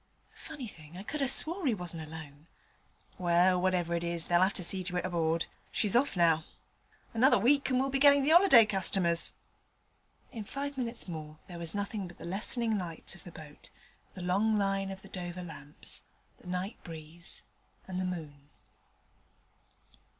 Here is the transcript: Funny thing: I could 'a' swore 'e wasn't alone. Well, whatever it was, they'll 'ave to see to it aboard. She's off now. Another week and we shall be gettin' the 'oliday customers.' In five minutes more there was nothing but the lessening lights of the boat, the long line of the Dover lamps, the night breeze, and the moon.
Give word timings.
Funny 0.33 0.67
thing: 0.67 0.97
I 0.97 1.03
could 1.03 1.21
'a' 1.21 1.27
swore 1.27 1.67
'e 1.67 1.75
wasn't 1.75 2.07
alone. 2.07 2.47
Well, 3.19 3.61
whatever 3.61 3.93
it 3.93 4.03
was, 4.03 4.25
they'll 4.25 4.41
'ave 4.41 4.55
to 4.55 4.63
see 4.63 4.83
to 4.85 4.97
it 4.97 5.05
aboard. 5.05 5.45
She's 5.71 5.95
off 5.95 6.17
now. 6.17 6.43
Another 7.13 7.37
week 7.37 7.69
and 7.69 7.77
we 7.77 7.83
shall 7.83 7.91
be 7.91 7.99
gettin' 7.99 8.23
the 8.23 8.31
'oliday 8.33 8.65
customers.' 8.65 9.31
In 10.31 10.43
five 10.43 10.75
minutes 10.75 11.07
more 11.07 11.37
there 11.45 11.59
was 11.59 11.75
nothing 11.75 12.07
but 12.07 12.17
the 12.17 12.25
lessening 12.25 12.79
lights 12.79 13.13
of 13.13 13.23
the 13.23 13.31
boat, 13.31 13.69
the 14.15 14.23
long 14.23 14.57
line 14.57 14.89
of 14.89 15.03
the 15.03 15.07
Dover 15.07 15.43
lamps, 15.43 16.01
the 16.39 16.47
night 16.47 16.83
breeze, 16.83 17.43
and 17.87 18.01
the 18.01 18.05
moon. 18.05 18.49